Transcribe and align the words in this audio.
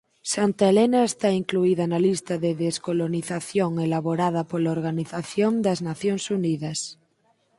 Santa 0.33 0.65
Helena 0.69 0.99
está 1.11 1.27
incluída 1.41 1.83
na 1.91 1.99
lista 2.07 2.33
de 2.43 2.51
descolonización 2.65 3.71
elaborada 3.87 4.41
pola 4.51 4.73
Organización 4.77 5.51
das 5.65 5.79
Nacións 5.89 6.23
Unidas. 6.39 6.79